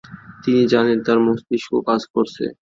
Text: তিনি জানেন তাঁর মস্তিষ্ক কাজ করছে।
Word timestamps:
তিনি 0.43 0.61
জানেন 0.73 0.97
তাঁর 1.05 1.19
মস্তিষ্ক 1.25 1.71
কাজ 1.87 2.01
করছে। 2.13 2.43